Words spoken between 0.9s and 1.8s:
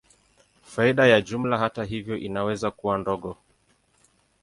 ya jumla,